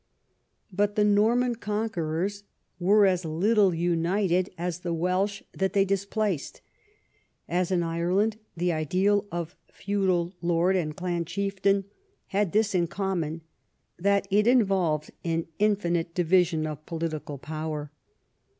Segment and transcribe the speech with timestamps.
[0.73, 2.41] But the Norman Conquerors
[2.79, 6.61] were as little united as the Welsh that they displaced.
[7.47, 11.85] As in Ireland, the ideal of feudal lord and clan chieftain
[12.29, 13.41] had this in common
[13.99, 17.91] that it involved an infinite division of political power.